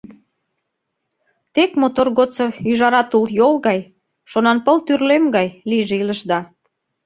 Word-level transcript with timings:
Тек 1.53 1.71
мотор 1.81 2.07
годсо 2.17 2.45
ӱжара 2.71 3.01
тулйол 3.11 3.55
гай, 3.67 3.79
шонанпыл 4.31 4.77
тӱрлем 4.85 5.25
гай 5.35 5.47
лийже 5.69 5.95
илышда! 6.01 6.39